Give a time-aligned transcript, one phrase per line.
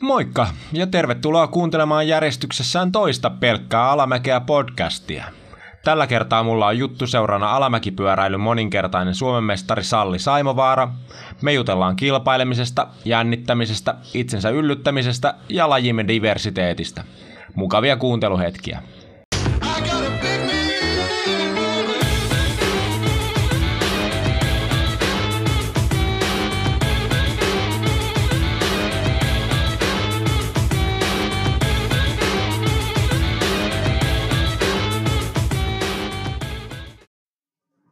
[0.00, 5.24] Moikka ja tervetuloa kuuntelemaan järjestyksessään toista pelkkää Alamäkeä podcastia.
[5.84, 10.88] Tällä kertaa mulla on juttu seurana Alamäkipyöräilyn moninkertainen Suomen mestari Salli Saimovaara.
[11.42, 17.04] Me jutellaan kilpailemisesta, jännittämisestä, itsensä yllyttämisestä ja lajimme diversiteetistä.
[17.54, 18.82] Mukavia kuunteluhetkiä.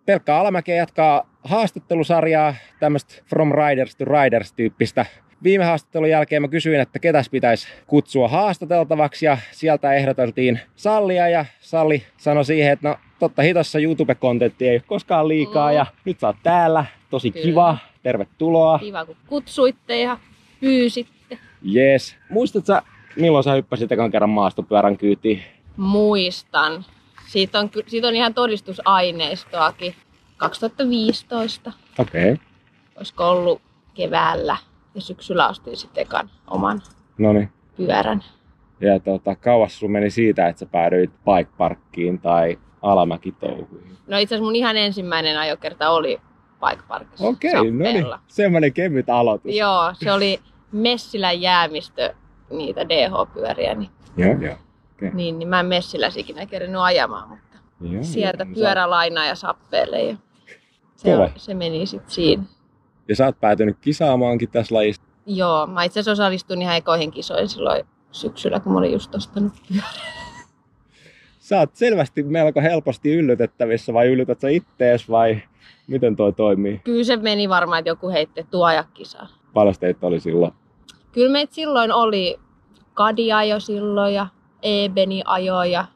[0.06, 5.06] Pelkkä Alamäkeä jatkaa haastattelusarjaa, tämmöistä From Riders to Riders-tyyppistä.
[5.42, 11.44] Viime haastattelun jälkeen mä kysyin, että ketäs pitäisi kutsua haastateltavaksi ja sieltä ehdoteltiin Sallia ja
[11.60, 15.76] Salli sanoi siihen, että no totta hitossa YouTube-kontentti ei ole koskaan liikaa mm.
[15.76, 16.84] ja nyt sä oot täällä.
[17.10, 17.44] Tosi Kyllä.
[17.44, 18.78] kiva, tervetuloa.
[18.78, 20.18] Kiva kun kutsuitte ja
[20.60, 21.38] pyysitte.
[21.62, 22.16] Jees.
[22.30, 22.80] Muistatko
[23.16, 25.42] milloin sä hyppäsit ekan kerran maastopyörän kyytiin?
[25.76, 26.84] Muistan.
[27.26, 29.94] Siitä on, siitä on ihan todistusaineistoakin.
[30.36, 31.72] 2015.
[31.98, 32.32] Okei.
[32.32, 32.46] Okay.
[32.96, 33.62] Olisiko ollut
[33.94, 34.56] keväällä
[34.94, 36.82] ja syksyllä ostin sitten ekan oman
[37.18, 37.48] Noniin.
[37.76, 38.24] pyörän.
[38.80, 43.96] Ja tota, kauas sun meni siitä, että sä päädyit bike parkkiin tai alamäkitouhuihin?
[44.06, 46.20] No itse asiassa mun ihan ensimmäinen ajokerta oli
[46.68, 47.26] bike parkissa.
[47.26, 48.06] Okei, okay, no niin.
[48.26, 49.54] Semmoinen kevyt aloitus.
[49.54, 50.40] Joo, se oli
[50.72, 52.14] Messilän jäämistö
[52.50, 53.74] niitä DH-pyöriä.
[53.74, 54.56] Niin joo, joo.
[55.08, 55.16] Okay.
[55.16, 60.02] Niin, niin mä en Messiläs ikinä kerännyt ajamaan, mutta joo, sieltä joo, pyörälainaa ja sappeelle.
[60.02, 60.16] Ja
[60.96, 62.42] se, on, se meni sitten siinä.
[63.08, 65.02] Ja sä oot päätynyt kisaamaankin tässä lajissa?
[65.26, 69.52] Joo, mä itse asiassa osallistuin ihan ekoihin kisoihin silloin syksyllä, kun mä olin just ostanut
[69.68, 69.90] pyörän.
[71.38, 75.42] Sä oot selvästi melko helposti yllytettävissä vai yllytät sä ittees vai
[75.86, 76.80] miten toi toimii?
[76.84, 79.28] Kyllä se meni varmaan, että joku heitti tuojakisaa.
[79.54, 80.52] Paljon teitä oli silloin?
[81.12, 82.40] Kyllä meitä silloin oli
[82.94, 84.26] Kadia jo silloin ja
[84.64, 85.86] Ebeni ajoi ja.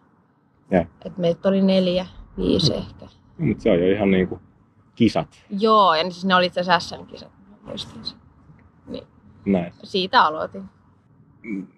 [1.05, 2.79] Et meitä oli neljä, viisi mm.
[2.79, 3.07] ehkä.
[3.39, 4.41] No, mutta se on jo ihan niinku
[4.95, 5.29] kisat.
[5.51, 7.33] Joo, ja siis ne oli itse asiassa SM-kisat,
[8.87, 9.07] Niin.
[9.45, 9.73] Nice.
[9.83, 10.63] Siitä aloitin.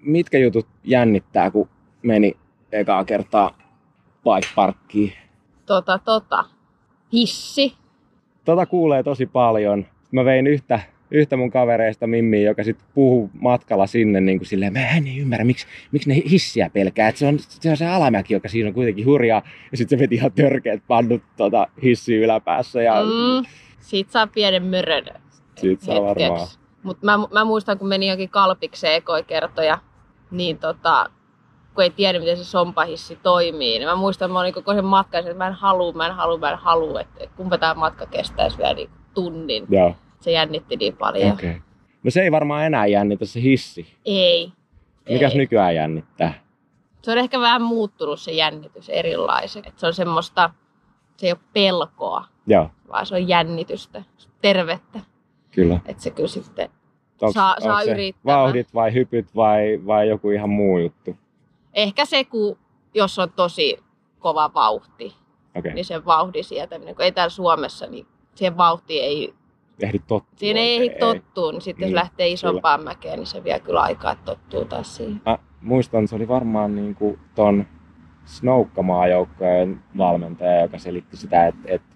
[0.01, 1.69] Mitkä jutut jännittää, kun
[2.03, 2.37] meni
[2.73, 3.51] ekaa kertaa
[4.25, 5.13] bike parkkiin?
[5.67, 6.45] Tota, tota.
[7.13, 7.75] Hissi.
[8.45, 9.87] Tota kuulee tosi paljon.
[10.13, 14.73] Mä vein yhtä yhtä mun kavereista Mimmi, joka sitten puhuu matkalla sinne niin kuin silleen,
[14.73, 17.09] mä en ymmärrä, miksi, miksi ne hissiä pelkää.
[17.09, 19.43] että se, on, se on se alamäki, joka siinä on kuitenkin hurjaa.
[19.71, 22.83] Ja sitten se veti ihan törkeät pannut tota, hissi yläpäässä.
[22.83, 22.95] Ja...
[23.03, 23.47] Mm,
[23.79, 25.05] siitä saa pienen mörön
[25.57, 26.49] Siitä saa varmaan.
[26.83, 29.79] Mutta mä, mä, muistan, kun meni jokin kalpikseen ekoi kertoja,
[30.31, 31.11] niin tota,
[31.75, 34.85] kun ei tiedä, miten se sompahissi toimii, niin mä muistan, että mä olin koko sen
[34.85, 38.07] matkan, että mä en halua, mä en halua, mä en halua, että kumpa tämä matka
[38.07, 39.67] kestäisi vielä niin tunnin.
[39.69, 41.33] Joo se jännitti niin paljon.
[41.33, 41.55] Okay.
[42.03, 43.97] No se ei varmaan enää jännitä se hissi.
[44.05, 44.53] Ei.
[45.09, 45.39] Mikäs ei.
[45.39, 46.35] nykyään jännittää?
[47.03, 49.73] Se on ehkä vähän muuttunut se jännitys erilaiseksi.
[49.77, 50.51] Se on semmoista,
[51.17, 52.71] se ei ole pelkoa, Joo.
[52.89, 54.03] vaan se on jännitystä,
[54.41, 55.01] tervettä.
[55.51, 55.81] Kyllä.
[55.87, 56.71] Että se kyllä sitten
[57.21, 58.37] onks, saa, onks saa yrittää.
[58.37, 61.17] Vauhdit vai hypyt vai, vai joku ihan muu juttu?
[61.75, 62.59] Ehkä se, kun,
[62.95, 63.79] jos on tosi
[64.19, 65.15] kova vauhti,
[65.55, 65.73] okay.
[65.73, 69.35] niin se vauhdi sieltä, kun ei täällä Suomessa, niin siihen vauhtiin ei
[69.83, 70.37] ehdi tottua.
[70.37, 72.91] Siinä ei ehdi tottua, niin sitten niin, jos lähtee isompaan kyllä.
[72.91, 75.21] mäkeen, niin se vie kyllä aikaa, että tottuu taas siihen.
[75.27, 77.67] Mä muistan, se oli varmaan niin kuin ton
[78.25, 81.89] Snoukkamaajoukkojen valmentaja, joka selitti sitä, että, että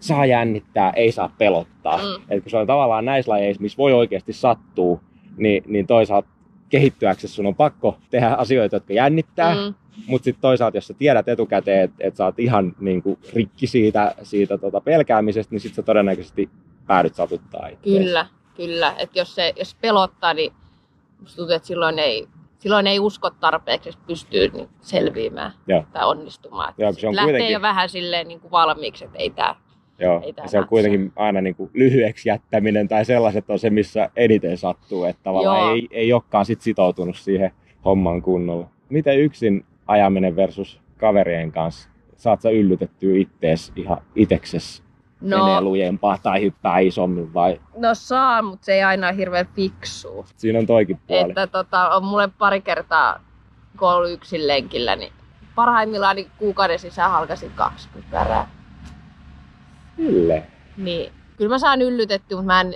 [0.00, 1.96] saa jännittää, ei saa pelottaa.
[1.96, 2.22] Mm.
[2.28, 5.00] Et kun se on tavallaan näissä lajeissa, missä voi oikeasti sattua,
[5.36, 6.28] niin, niin toisaalta
[6.68, 9.54] kehittyäksesi sun on pakko tehdä asioita, jotka jännittää.
[9.54, 9.74] Mm.
[10.06, 14.14] Mutta sitten toisaalta, jos sä tiedät etukäteen, että et sä oot ihan niinku, rikki siitä,
[14.22, 16.50] siitä tota, pelkäämisestä, niin sitten sä todennäköisesti
[16.86, 17.98] päädyt satuttaa itseäsi.
[17.98, 18.26] Kyllä,
[18.56, 18.94] kyllä.
[18.98, 20.52] Et jos, se, jos pelottaa, niin
[21.20, 25.84] musta tuntuu, että silloin ei, silloin ei usko tarpeeksi, että pystyy niin selviämään Joo.
[25.92, 26.74] tai onnistumaan.
[26.78, 27.52] Joo, se on lähtee kuitenkin...
[27.52, 29.56] jo vähän silleen niin kuin valmiiksi, että ei tämä
[29.98, 33.70] Joo, ei ja se on kuitenkin aina niin kuin lyhyeksi jättäminen tai sellaiset on se,
[33.70, 37.50] missä eniten sattuu, että tavallaan ei, ei olekaan sit sitoutunut siihen
[37.84, 38.68] hommaan kunnolla.
[38.88, 41.88] Miten yksin ajaminen versus kaverien kanssa?
[42.16, 44.82] Saat sä yllytettyä ittees ihan iteksesi
[45.20, 47.60] no, menee lujempaa tai hyppää isommin vai?
[47.76, 50.26] No saa, mutta se ei aina ole hirveän fiksu.
[50.36, 51.28] Siinä on toikin puoli.
[51.28, 53.20] Että tota, on mulle pari kertaa,
[53.78, 55.12] kun ollut yksin lenkillä, niin
[55.54, 58.48] parhaimmillaan niin kuukauden sisään halkasin kaksi pypärää.
[59.96, 60.42] Kyllä.
[60.76, 62.74] Niin, kyllä mä saan yllytetty, mutta mä en,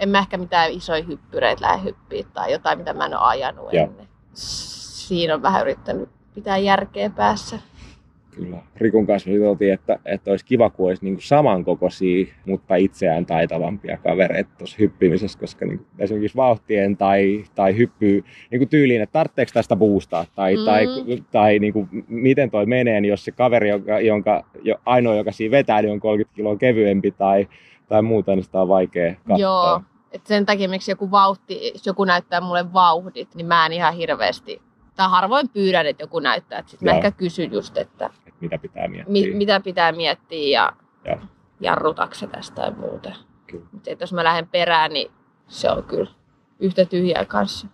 [0.00, 3.72] en mä ehkä mitään isoja hyppyreitä lähde hyppiä tai jotain, mitä mä en ole ajanut
[3.72, 3.84] Joo.
[3.84, 4.08] ennen.
[4.34, 7.58] Siinä on vähän yrittänyt pitää järkeä päässä.
[8.30, 8.58] Kyllä.
[8.76, 13.96] Rikun kanssa juteltiin, että, että olisi kiva, kun olisi niin kuin samankokoisia, mutta itseään taitavampia
[13.96, 19.50] kavereita tuossa hyppimisessä, koska niin esimerkiksi vauhtien tai, tai hyppyy niin kuin tyyliin, että tarvitseeko
[19.54, 20.64] tästä boostaa tai, mm.
[20.64, 20.86] tai,
[21.30, 25.32] tai niin kuin, miten toi menee, niin jos se kaveri, jonka, jonka jo, ainoa, joka
[25.32, 27.48] siinä vetää, niin on 30 kiloa kevyempi tai,
[27.88, 29.38] tai muuta, niin sitä on vaikea katsoa.
[29.38, 29.80] Joo,
[30.12, 33.94] et sen takia, miksi joku vauhti, jos joku näyttää mulle vauhdit, niin mä en ihan
[33.94, 34.62] hirveästi,
[35.00, 36.58] tai harvoin pyydän, että joku näyttää.
[36.58, 38.10] Että sit mä ehkä kysyn just, että
[38.40, 39.12] mitä pitää miettiä.
[39.12, 40.72] Mi- mitä pitää miettiä ja,
[41.04, 41.18] ja.
[41.60, 43.12] jarrutakse tästä tai muuta.
[43.72, 45.10] Mutta jos mä lähden perään, niin
[45.48, 46.10] se on kyllä
[46.58, 47.66] yhtä tyhjää kanssa.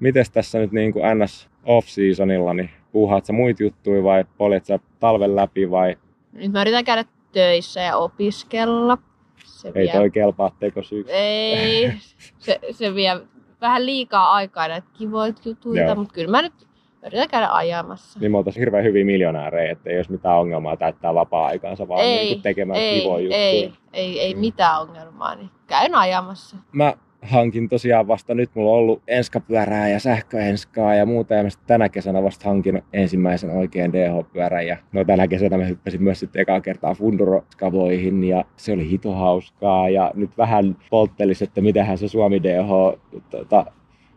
[0.00, 4.78] Mites tässä nyt niin kuin NS off-seasonilla, niin puuhaat sä muita juttuja vai poljet sä
[5.00, 5.96] talven läpi vai?
[6.32, 8.98] Nyt mä yritän käydä töissä ja opiskella.
[9.44, 9.92] Se Ei vie...
[9.92, 11.12] toi kelpaa tekosyyksi.
[11.12, 11.92] Ei,
[12.38, 13.20] se, se vie
[13.60, 16.66] vähän liikaa aikaa näitä kivoita jutuita, mutta kyllä mä nyt
[17.06, 18.20] yritän käydä ajamassa.
[18.20, 22.24] Niin me oltaisiin hirveän hyviä miljonäärejä, että ei olisi mitään ongelmaa täyttää vapaa-aikaansa, vaan ei,
[22.24, 23.42] niin tekemään ei, kivoja juttuja.
[23.42, 24.40] Ei, ei, ei mm.
[24.40, 26.56] mitään ongelmaa, niin käyn ajamassa.
[26.72, 31.48] Mä hankin tosiaan vasta nyt, mulla on ollut enskapyörää ja sähköenskaa ja muuta, ja mä
[31.66, 36.42] tänä kesänä vasta hankin ensimmäisen oikean DH-pyörän, ja no tänä kesänä mä hyppäsin myös sitten
[36.42, 42.08] ekaa kertaa Funduro-skavoihin, ja se oli hito hauskaa, ja nyt vähän polttelis, että mitähän se
[42.08, 43.66] Suomi DH, tota,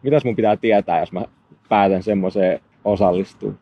[0.03, 1.21] mitäs mun pitää tietää, jos mä
[1.69, 3.53] päätän semmoiseen osallistua.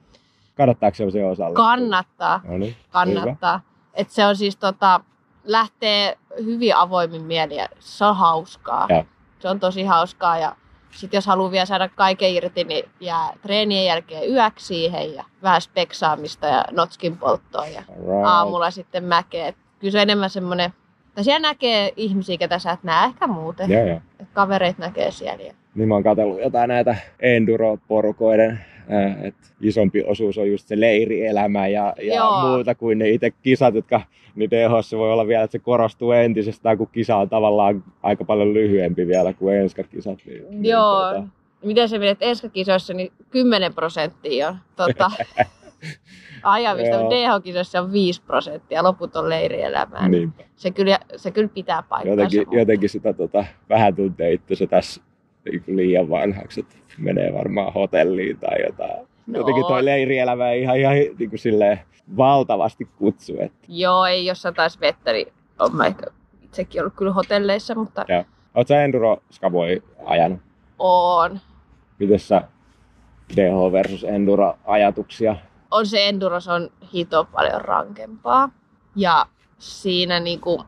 [0.55, 1.53] Kannattaako se osallistua?
[1.53, 2.41] Kannattaa.
[2.47, 3.61] No niin, Kannattaa.
[3.93, 5.01] Et se on siis tota,
[5.43, 8.85] lähtee hyvin avoimin mieli ja se on hauskaa.
[8.89, 9.05] Ja.
[9.39, 10.55] Se on tosi hauskaa ja
[10.91, 15.61] sitten jos haluaa vielä saada kaiken irti, niin jää treenien jälkeen yöksi siihen ja vähän
[15.61, 18.25] speksaamista ja notskin polttoa ja right.
[18.25, 19.53] aamulla sitten mäkeä.
[19.79, 20.73] Kyllä se on enemmän semmoinen,
[21.07, 23.71] että siellä näkee ihmisiä, ketä sä et näe ehkä muuten.
[23.71, 24.01] Ja, ja.
[24.33, 25.53] Kavereit näkee siellä.
[25.75, 28.59] Niin mä oon katsellut jotain näitä enduro-porukoiden
[29.23, 34.01] et isompi osuus on just se leirielämä ja, ja muuta kuin ne itse kisat, jotka
[34.35, 38.53] niin DHS voi olla vielä, että se korostuu entisestään, kun kisa on tavallaan aika paljon
[38.53, 40.19] lyhyempi vielä kuin enskakisat.
[40.25, 41.11] Niin, niin Joo.
[41.11, 41.37] Niin, tuota...
[41.63, 45.11] Miten se menet enskakisoissa, niin 10 prosenttia on tota,
[46.43, 50.09] ajamista, DH-kisoissa on 5 prosenttia, loput on leirielämää.
[50.09, 50.43] Niinpä.
[50.55, 52.21] Se kyllä, se kyllä pitää paikkansa.
[52.21, 55.01] Jotenkin, jotenkin sitä tota, vähän tuntee itse tässä
[55.45, 59.07] niin liian vanhaksi, että menee varmaan hotelliin tai jotain.
[59.27, 59.39] No.
[59.39, 61.79] Jotenkin toi leirielämä ei ihan, ihan niin kuin silleen
[62.17, 63.33] valtavasti kutsu.
[63.39, 63.57] Että.
[63.67, 65.27] Joo, ei jos taas vettä, niin
[65.59, 66.05] on mä ehkä
[66.41, 68.05] itsekin ollut kyllä hotelleissa, mutta...
[68.07, 68.23] Joo.
[68.55, 70.39] Oletko sä Enduro Skavoi ajanut?
[70.79, 71.39] On.
[71.99, 72.41] Miten sä
[73.35, 75.35] DH versus Enduro ajatuksia?
[75.71, 78.49] On se Enduro, se on hito paljon rankempaa.
[78.95, 79.25] Ja
[79.57, 80.63] siinä niinku,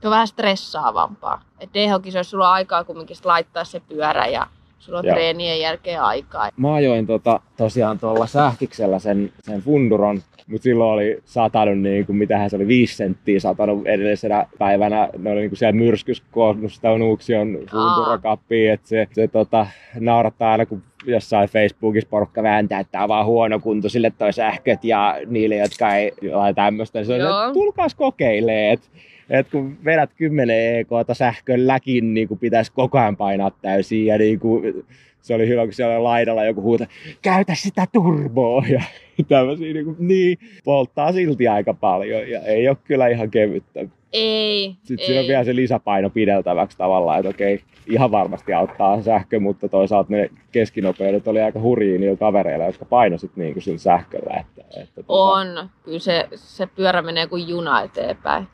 [0.00, 1.42] se on vähän stressaavampaa.
[1.60, 4.46] Et DH-kisoissa sulla on aikaa kumminkin laittaa se pyörä ja
[4.78, 5.14] sulla on Joo.
[5.14, 6.50] treenien jälkeen aikaa.
[6.56, 12.16] Mä ajoin tota, tosiaan tuolla sähkiksellä sen, sen funduron, mutta silloin oli satanut, niin kuin,
[12.16, 15.08] mitähän se oli, viisi senttiä satanut edellisenä päivänä.
[15.18, 19.66] Ne oli niin kuin siellä myrskys koonnut sitä Nuuksion fundurokappiin, että se, se tota,
[20.00, 24.32] naurattaa aina, kun jossain Facebookissa porukka vääntää, että tämä on vaan huono kunto sille toi
[24.32, 26.98] sähköt ja niille, jotka ei jotain tämmöistä.
[26.98, 28.88] Niin se on, että tulkaas kokeilee, että
[29.30, 34.06] että kun vedät 10 EK sähkölläkin, niin kuin pitäisi koko ajan painaa täysin.
[34.06, 34.86] Ja niin kuin,
[35.20, 36.86] se oli hyvä, kun siellä laidalla joku huuta,
[37.22, 38.64] käytä sitä turboa.
[38.68, 38.82] Ja
[39.28, 42.30] tämmöisiä niin, kuin, niin polttaa silti aika paljon.
[42.30, 43.80] Ja ei ole kyllä ihan kevyttä.
[44.12, 44.76] Ei.
[44.82, 45.06] Sitten ei.
[45.06, 50.12] siinä on vielä se lisäpaino pideltäväksi tavallaan, että okei, ihan varmasti auttaa sähkö, mutta toisaalta
[50.12, 54.40] ne keskinopeudet oli aika hurjia niillä kavereilla, jotka painoisit niin kuin sillä sähköllä.
[54.40, 55.70] Että, että tuota- on.
[55.82, 58.46] Kyllä se, se pyörä menee kuin juna eteenpäin.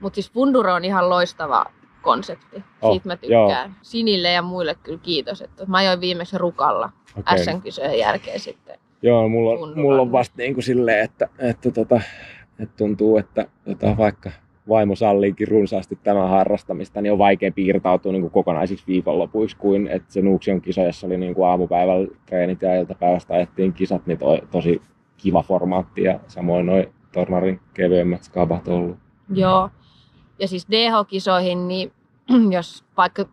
[0.00, 1.64] Mutta siis Funduro on ihan loistava
[2.02, 2.62] konsepti.
[2.82, 3.70] Oh, Siitä mä tykkään.
[3.70, 3.78] Joo.
[3.82, 5.42] Sinille ja muille kyllä kiitos.
[5.42, 7.38] Että mä ajoin viimeksi Rukalla okay.
[7.38, 8.78] SN-kisojen jälkeen sitten.
[9.02, 12.00] Joo, mulla on, mulla on vasta niin kuin silleen, että, että, tota,
[12.58, 14.30] että tuntuu, että tota, vaikka
[14.68, 20.12] vaimo salliikin runsaasti tämän harrastamista, niin on vaikea piirtautua niin kuin kokonaisiksi viikonlopuiksi kuin että
[20.12, 24.82] se Nuuksion kisoissa oli niin kuin aamupäivällä treenit ja iltapäivästä ajettiin kisat, niin toi, tosi
[25.16, 28.96] kiva formaatti ja samoin noin Tornarin kevyemmät skabat ollut.
[29.34, 29.70] Joo.
[30.38, 31.92] Ja siis DH-kisoihin, niin
[32.56, 33.24] jos vaikka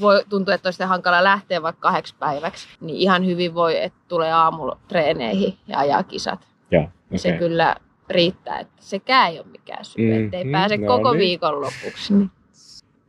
[0.00, 4.32] voi tuntua, että olisi hankala lähteä vaikka kahdeksi päiväksi, niin ihan hyvin voi, että tulee
[4.32, 6.48] aamulla treeneihin ja ajaa kisat.
[6.70, 7.18] Ja, okay.
[7.18, 7.76] Se kyllä
[8.10, 11.20] riittää, että sekään ei ole mikään syy, mm, ettei pääse no koko niin.
[11.20, 12.14] viikon lopuksi.
[12.14, 12.30] Niin.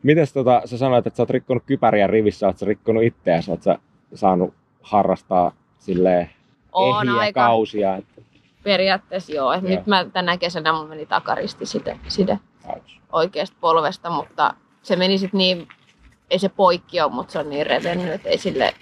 [0.04, 3.64] Mites tota, sä sanoit, että sä oot rikkonut kypäriä rivissä, oot sä rikkonut itseäsi, oot
[3.64, 3.80] sä
[4.14, 6.30] saanut harrastaa silleen
[6.72, 7.96] on ehjiä aika, kausia?
[7.96, 8.22] Että...
[8.64, 9.54] Periaatteessa joo.
[9.54, 9.62] joo.
[9.62, 12.40] Nyt mä tänä kesänä mun meni takaristi side, side
[13.12, 15.68] oikeasta polvesta, mutta se meni sitten niin,
[16.30, 18.74] ei se poikki ole, mutta se on niin revennyt, että ei sille,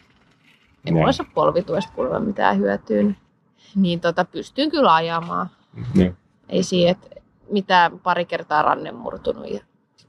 [0.85, 3.01] ei mulla ole polvituesta kuulemma mitään hyötyä.
[3.01, 3.15] Niin,
[3.75, 5.49] niin tota, pystyn kyllä ajamaan.
[6.49, 7.07] Ei siihen, että
[7.51, 9.59] mitään pari kertaa ranne murtunut ja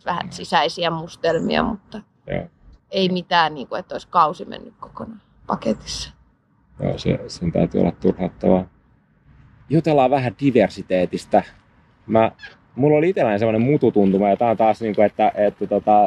[0.04, 2.46] vähän sisäisiä mustelmia, mutta Joo.
[2.90, 6.14] ei mitään, niin kuin, että olisi kausi mennyt kokonaan paketissa.
[6.82, 8.64] Joo, se, sen täytyy olla turhauttavaa.
[9.70, 11.42] Jutellaan vähän diversiteetistä.
[12.06, 12.32] Mä,
[12.74, 16.00] mulla oli itselläni semmoinen mututuntuma, ja tää on taas niin kuin, että, että tota,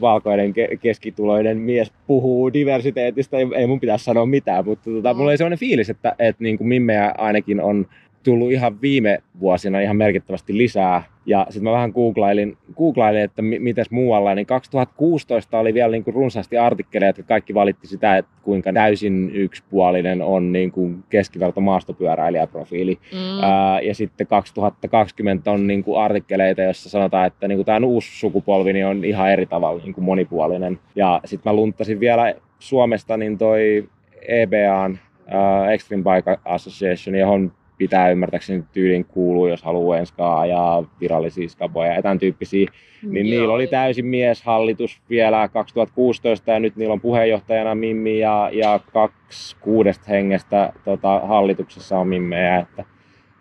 [0.00, 5.30] valkoinen ke- keskituloinen mies puhuu diversiteetistä, ei, ei mun pitäisi sanoa mitään, mutta tota, mulla
[5.30, 7.86] oli semmoinen fiilis, että, että niin kuin Mimmejä ainakin on
[8.22, 11.02] tullut ihan viime vuosina ihan merkittävästi lisää.
[11.26, 16.04] Ja sitten mä vähän googlailin, googlailin että mi- mitäs muualla, niin 2016 oli vielä niin
[16.04, 21.60] kuin runsaasti artikkeleja, jotka kaikki valitti sitä, että kuinka täysin yksipuolinen on niin kuin keskiverto
[21.60, 22.98] maastopyöräilijäprofiili.
[23.12, 23.42] Mm.
[23.42, 28.20] Ää, ja sitten 2020 on niin kuin artikkeleita, joissa sanotaan, että niin kuin tämä uusi
[28.20, 30.78] sukupolvi niin on ihan eri tavalla niin kuin monipuolinen.
[30.94, 33.88] Ja sitten mä lunttasin vielä Suomesta niin toi
[34.28, 41.48] EBAn ää, Extreme Bike Association, johon pitää ymmärtääkseni tyylin kuuluu, jos haluaa enskaa ajaa virallisia
[41.48, 42.66] skaboja ja tämän tyyppisiä.
[43.02, 43.40] Niin Joo.
[43.40, 49.56] niillä oli täysin mieshallitus vielä 2016 ja nyt niillä on puheenjohtajana Mimmi ja, ja kaksi
[49.60, 52.58] kuudesta hengestä tota, hallituksessa on Mimmejä.
[52.58, 52.84] Että,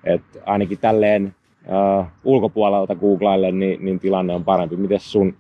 [0.03, 4.75] et ainakin tälleen uh, ulkopuolelta googlaillen, niin, niin tilanne on parempi.
[4.75, 5.35] Miten sun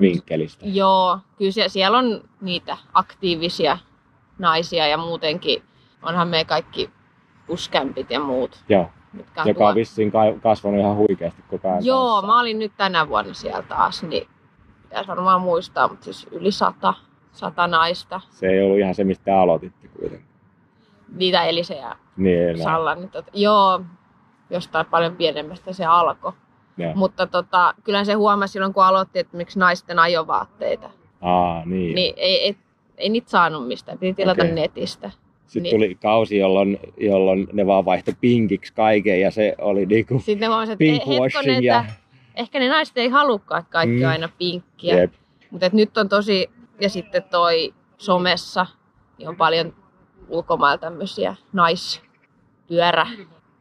[0.00, 0.64] vinkkelistä?
[0.66, 3.78] Joo, kyllä siellä, siellä on niitä aktiivisia
[4.38, 5.62] naisia ja muutenkin
[6.02, 6.90] onhan me kaikki
[7.46, 11.84] puskämpit ja muut, Joo, mitkä on joka on vissiin ka- kasvanut ihan huikeasti koko ajan.
[11.84, 12.26] Joo, kanssa.
[12.26, 14.28] mä olin nyt tänä vuonna siellä taas, niin
[14.82, 16.94] pitäisi varmaan muistaa, mutta siis yli sata,
[17.32, 18.20] sata naista.
[18.30, 20.26] Se ei ollut ihan se, mistä te aloititte kuitenkin.
[21.16, 22.58] Niitä Elise ja Niin, näin.
[22.62, 22.94] Salla.
[22.94, 23.80] Niin tota, joo,
[24.50, 26.32] jostain paljon pienemmästä se alkoi.
[26.76, 26.92] Joo.
[26.94, 30.90] Mutta tota, kyllä se huomasi silloin, kun aloitti, että miksi naisten ajovaatteita.
[31.20, 31.94] Aa, niin.
[31.94, 32.56] Niin ei, ei,
[32.96, 34.54] ei niitä saanut mistään, piti tilata Okei.
[34.54, 35.10] netistä.
[35.46, 35.76] Sitten Niin.
[35.76, 40.46] tuli kausi, jolloin, jolloin ne vaan vaihtoi pinkiksi kaiken ja se oli niinku Sitten ne
[40.46, 41.80] huomasivat, että e- hetkonen, pinkwashing ja...
[41.80, 41.92] että
[42.36, 44.08] ehkä ne naiset ei halukkaan, että kaikki Mm.
[44.08, 44.96] aina pinkkiä.
[44.96, 45.12] Jep.
[45.50, 47.22] Mutta nyt on tosi, ja sitten
[47.98, 48.66] somessa,
[49.18, 49.74] niin on paljon
[50.28, 53.06] ulkomailla tämmöisiä naispyörä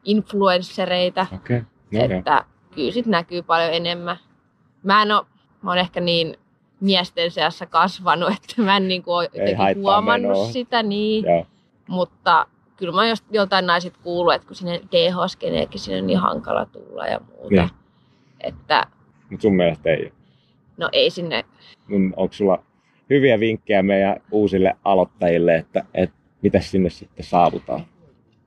[0.03, 1.27] influenssereita.
[1.35, 1.61] Okay.
[1.91, 2.17] No, joo.
[2.19, 2.45] että
[2.75, 4.17] kyllä sit näkyy paljon enemmän.
[4.83, 5.25] Mä en oo,
[5.61, 6.37] mä oon ehkä niin
[6.79, 9.29] miesten seassa kasvanut, että mä en niinku ole
[9.81, 10.51] huomannut menoa.
[10.51, 11.25] sitä niin.
[11.25, 11.45] Joo.
[11.91, 12.45] Mutta
[12.77, 17.05] kyllä mä jos- joltain naiset kuullut, että kun sinne DH-skeneekin sinne on niin hankala tulla
[17.07, 17.49] ja muuta.
[17.55, 17.69] Niin.
[18.39, 18.87] Että
[19.29, 20.11] Mut sun mielestä ei
[20.77, 21.45] no ei sinne,
[21.87, 22.63] Mun- Onko sulla
[23.09, 27.85] hyviä vinkkejä meidän uusille aloittajille, että, että mitä sinne sitten saavutaan?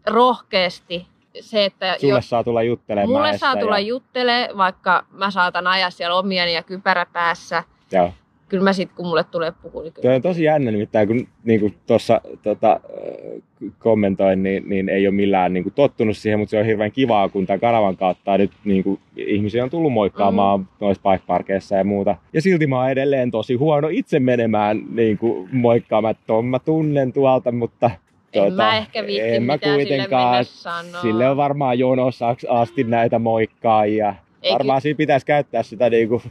[0.07, 1.07] rohkeasti
[1.41, 5.67] se, että Sulle jos saa tulla juttelemaan mulle saa tulla ja, juttele, vaikka mä saatan
[5.67, 8.13] ajaa siellä omiani ja kypärä päässä, Joo.
[8.55, 10.15] Kyllä mä sit kun mulle tulee puhua, niin Tuo kyllä.
[10.15, 15.53] on tosi jännä nimittäin, kun niin tuossa tota, äh, kommentoin, niin, niin ei ole millään
[15.53, 18.85] niin kuin, tottunut siihen, mutta se on hirveän kivaa, kun tämän kanavan kautta nyt niin
[18.85, 20.67] kuin, ihmisiä on tullut moikkaamaan mm.
[20.81, 21.03] noissa
[21.37, 22.17] bike ja muuta.
[22.33, 26.59] Ja silti mä oon edelleen tosi huono itse menemään niin kuin, moikkaamaan, että ton mä
[26.59, 27.91] tunnen tuolta, mutta
[28.33, 30.45] En mä ehkä viitti en mä sille kuitenkaan.
[30.45, 31.03] sanoa.
[31.03, 34.15] Sille on varmaan jonossa asti näitä moikkaajia.
[34.43, 36.23] Eikä- Varmaan siinä pitäisi käyttää sitä niinku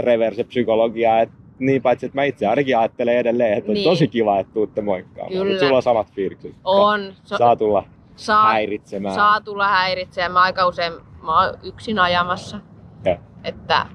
[0.00, 1.20] reverse-psykologiaa.
[1.20, 3.84] Et niin paitsi, että mä itse ainakin ajattelen edelleen, että on Niin.
[3.84, 5.32] tosi kiva, että tuutte moikkaamaan.
[5.32, 5.44] Kyllä.
[5.44, 6.54] Mutta sulla on samat fiilikset.
[6.64, 7.12] On.
[7.24, 7.84] So, Saa tulla
[8.16, 9.14] saa, häiritsemään.
[9.14, 10.32] saa tulla häiritsemään.
[10.32, 12.60] Mä aika usein mä oon yksin ajamassa.
[13.04, 13.16] Joo.
[13.44, 13.86] Että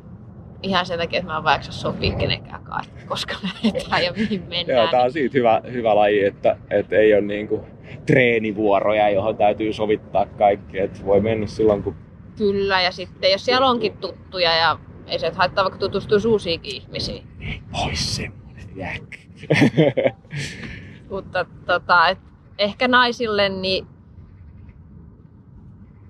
[0.64, 4.80] ihan sen takia, että mä en vaikka sopii kenenkään kanssa, koska lähdetään ja mihin mennään.
[4.80, 7.66] Joo, tää on siitä hyvä, hyvä laji, että, että ei ole niinku
[8.06, 10.80] treenivuoroja, johon täytyy sovittaa kaikki.
[10.80, 11.96] Et voi mennä silloin, kun
[12.38, 17.28] Kyllä, ja sitten jos siellä onkin tuttuja ja ei se haittaa vaikka tutustua uusiinkin ihmisiin.
[17.72, 19.04] pois semmonen jäk.
[21.10, 22.20] Mutta tota, et
[22.58, 23.88] ehkä naisille niin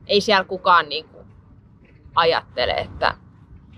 [0.07, 1.17] ei siellä kukaan niinku
[2.15, 3.17] ajattele, että,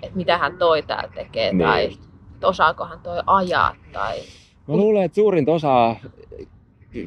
[0.02, 4.20] että mitä hän toi täällä tekee Niin tai että osaakohan toi ajaa tai
[4.68, 5.96] Mä luulen, että suurinta osaa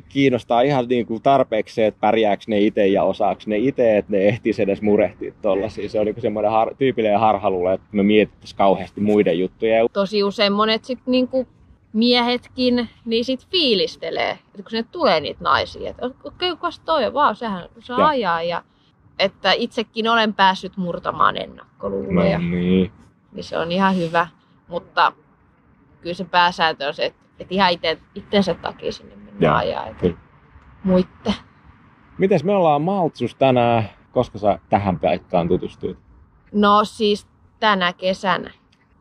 [0.09, 4.13] kiinnostaa ihan niin kuin tarpeeksi se, että pärjääkö ne itse ja osaako ne itse, että
[4.13, 5.89] ne ehtis edes murehtia tollasia.
[5.89, 9.77] Se on niin semmoinen har, tyypillinen harhaluulo, että me mietittäisiin kauheasti muiden juttuja.
[9.77, 11.47] Ja tosi usein monet sit niinku
[11.93, 17.37] miehetkin niin sit fiilistelee, että kun sinne tulee niitä naisia, että okei, okay, toi, vaan
[17.37, 18.09] sehän saa Joo.
[18.09, 18.63] ajaa ja
[19.19, 22.39] että itsekin olen päässyt murtamaan ennakkoluuloja.
[22.39, 22.93] No niin.
[23.33, 24.27] niin se on ihan hyvä.
[24.69, 25.13] Mutta
[26.01, 29.17] kyllä se pääsääntö on se, että, että ihan ite, itsensä takia sinne
[29.49, 29.87] Ajaa.
[29.87, 30.17] Että kyllä.
[30.85, 31.35] muitte.
[32.19, 35.99] Mites me ollaan Maltsus tänään, koska sä tähän paikkaan tutustuit?
[36.53, 37.27] No siis
[37.61, 38.51] tänä kesänä.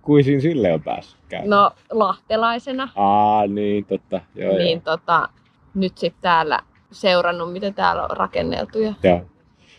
[0.02, 1.50] Kuisin sille on päässyt käymään?
[1.50, 2.90] No lahtelaisena.
[2.96, 4.22] Aa, niin totta.
[4.36, 4.98] Joo, niin joo.
[4.98, 5.30] tota,
[5.74, 6.60] nyt sitten täällä
[6.92, 8.80] seurannut, miten täällä on rakenneltu.
[8.80, 9.22] Ja joo.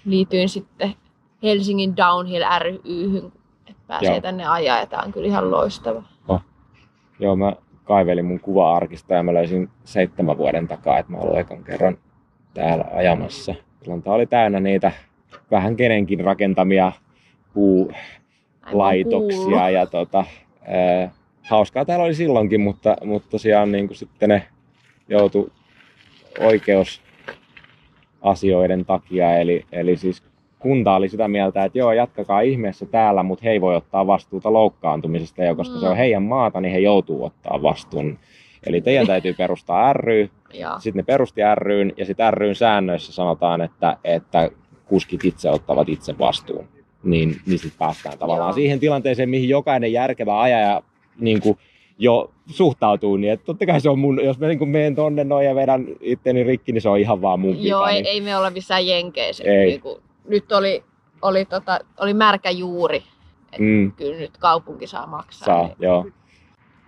[0.05, 0.95] liityin sitten
[1.43, 3.33] Helsingin Downhill ryhyn,
[3.67, 4.21] että pääsee Joo.
[4.21, 6.03] tänne ajaa ja tää on kyllä ihan loistava.
[7.19, 7.53] Joo, mä
[7.91, 11.99] kaivelin mun kuva-arkista ja mä löysin seitsemän vuoden takaa, että mä ollut ekan kerran
[12.55, 13.55] täällä ajamassa.
[13.83, 14.93] Silloin tää oli täynnä niitä
[15.51, 16.93] vähän kenenkin rakentamia
[17.55, 20.25] puulaitoksia ja tota,
[20.67, 21.11] ää,
[21.43, 24.43] hauskaa täällä oli silloinkin, mutta, mutta tosiaan niin kuin sitten ne
[25.09, 25.53] joutu
[26.39, 30.23] oikeusasioiden takia, eli, eli siis
[30.61, 34.53] kunta oli sitä mieltä, että joo, jatkakaa ihmeessä täällä, mutta he ei voi ottaa vastuuta
[34.53, 35.81] loukkaantumisesta, ja koska Mm.
[35.81, 38.19] se on heidän maata, niin he joutuu ottaa vastuun.
[38.67, 40.31] Eli teidän täytyy perustaa ry,
[40.79, 44.51] sitten ne perusti ryyn, ja sitten ryn säännöissä sanotaan, että, että
[44.87, 46.69] kuskit itse ottavat itse vastuun.
[47.05, 48.55] Niin, niin sitten päästään tavallaan Joo.
[48.55, 50.83] siihen tilanteeseen, mihin jokainen järkevä ajaja
[51.21, 51.59] niin kuin
[51.99, 55.25] jo suhtautuu, niin että totta kai se on mun, jos mä niin kuin menen tonne
[55.25, 57.91] noin ja vedän itteni rikki, niin se on ihan vaan mun Joo, vika.
[57.91, 59.45] ei, niin, ei me olla missään jenkeissä.
[59.45, 59.67] Ei.
[59.67, 60.85] Niinku, nyt oli,
[61.23, 63.03] oli, tota, oli märkä juuri.
[63.59, 65.47] mm, Kyllä nyt kaupunki saa maksaa.
[65.47, 66.07] saa, niin- joo.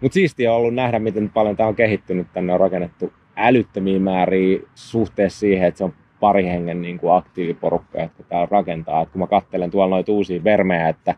[0.01, 2.27] Mutta siistiä on ollut nähdä, miten paljon tämä on kehittynyt.
[2.33, 8.01] Tänne on rakennettu älyttömiä määriä suhteessa siihen, että se on pari hengen niin kuin aktiiviporukka,
[8.01, 9.03] jotka täällä rakentaa.
[9.03, 11.15] Et kun mä kattelen tuolla noita uusia vermejä, että,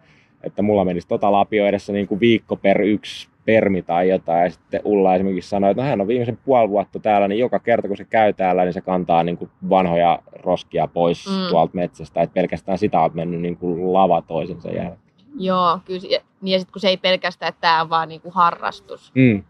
[0.46, 4.44] että mulla menisi tota lapioidessa niin kuin viikko per yksi permi tai jotain.
[4.44, 7.58] Ja sitten Ulla esimerkiksi sanoi, että no hän on viimeisen puoli vuotta täällä, niin joka
[7.58, 11.48] kerta kun se käy täällä, niin se kantaa niin kuin vanhoja roskia pois Mm.
[11.50, 12.22] tuolta metsästä.
[12.22, 14.98] Että pelkästään sitä on mennyt niin kuin lava toisensa jälkeen.
[15.38, 16.00] Joo, kyllä.
[16.10, 19.42] Ja, niin ja sitten kun se ei pelkästään, että tämä on vaan niinku harrastus, Mm.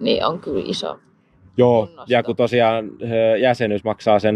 [0.00, 0.98] niin on kyllä iso.
[1.56, 2.12] Joo, kunnosta.
[2.14, 2.90] ja kun tosiaan
[3.40, 4.34] jäsenyys maksaa sen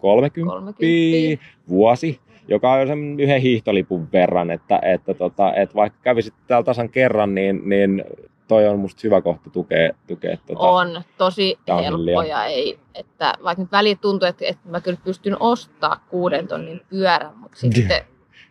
[0.00, 1.44] 30, 30.
[1.68, 6.88] vuosi, joka on sen yhden hiihtolipun verran, että, että, tota, että vaikka kävisit täällä tasan
[6.88, 8.04] kerran, niin, niin
[8.48, 12.14] toi on musta hyvä kohta tukea, tukea tota, On tosi downhillia.
[12.14, 16.48] helppo ja ei, että vaikka nyt väliin tuntuu, että, että mä kyllä pystyn ostaa kuuden
[16.48, 18.04] tonnin pyörän, mutta sitten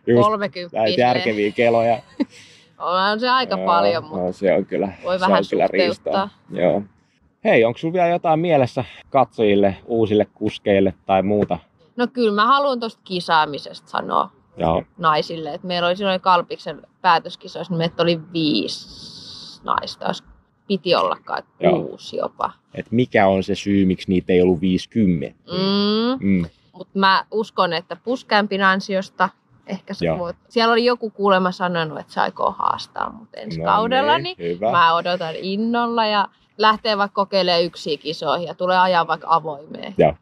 [0.06, 1.98] just 30 näitä järkeviä keloja.
[2.78, 5.66] on se aika Joo, paljon, mutta no, se on kyllä, voi se vähän on kyllä
[5.66, 6.28] riistaa.
[6.50, 6.82] Joo.
[7.44, 11.58] Hei, onko sulla vielä jotain mielessä katsojille, uusille kuskeille tai muuta?
[11.98, 14.82] No kyllä mä haluan tuosta kisaamisesta sanoa Joo.
[14.98, 20.24] naisille, että meillä oli silloin Kalpiksen päätöskisoissa, niin meitä oli viisi naista, jos
[20.66, 21.82] piti ollakaan Joo.
[21.82, 22.50] kuusi jopa.
[22.74, 25.38] Et mikä on se syy, miksi niitä ei ollut 50?
[25.52, 26.26] Mm.
[26.28, 26.46] Mm.
[26.72, 29.28] Mutta mä uskon, että puskämpin ansiosta
[29.66, 30.18] ehkä sä Joo.
[30.18, 30.36] voit.
[30.48, 34.70] Siellä oli joku kuulemma sanonut, että se aikoo haastaa mut ensi kaudella, niin hyvä.
[34.70, 39.94] mä odotan innolla ja lähtee vaikka kokeilemaan yksiä kisoihin ja tulee ajaa vaikka avoimeen.
[39.98, 40.14] Joo.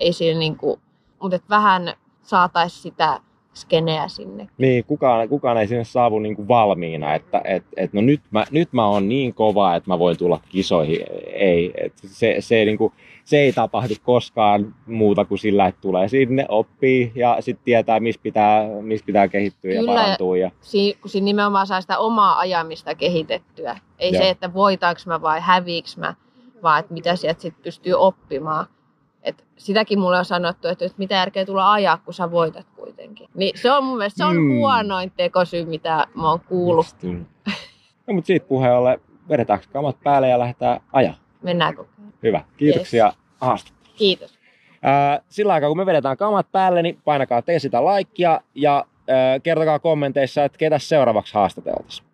[0.00, 0.80] Ei siinä niinku,
[1.22, 3.20] mutta et vähän saataisiin sitä
[3.54, 4.48] skeneä sinne.
[4.58, 8.72] Niin, kukaan, kukaan ei sinne saavu niinku valmiina, että et, et, no nyt mä, nyt
[8.72, 11.00] mä oon niin kova, että mä voin tulla kisoihin.
[11.32, 12.92] Ei, et se, se, niinku,
[13.24, 18.20] se ei tapahdu koskaan muuta kuin sillä, että tulee sinne, oppii ja sitten tietää, missä
[18.22, 20.36] pitää, missä pitää kehittyä Kyllä, ja ja- parantua.
[20.36, 23.78] Ja, Si- kun siinä nimenomaan saa sitä omaa ajamista kehitettyä.
[23.98, 24.22] Ei Joo.
[24.22, 26.14] se, että voitaanko mä vai häviiks mä,
[26.62, 28.66] vaan että mitä sieltä sit pystyy oppimaan.
[29.26, 33.28] Et sitäkin mulle on sanottu, että, mitä järkeä tulla ajaa, kun sä voitat kuitenkin.
[33.34, 34.48] Niin se on mun mielestä se on Mm.
[34.58, 36.86] huonoin tekosyy, mitä mä oon kuullut.
[38.06, 41.14] no, mutta siitä puheen ollen, vedetäänkö kamat päälle ja lähdetään ajaa.
[41.42, 42.12] Mennään kokeilemaan.
[42.22, 43.98] Hyvä, kiitoksia haastattelusta.
[43.98, 44.38] Kiitos.
[44.82, 49.40] Ää, sillä aikaa, kun me vedetään kamat päälle, niin painakaa te sitä laikkia ja ää,
[49.40, 52.06] kertokaa kommenteissa, että ketä seuraavaksi haastateltaisiin.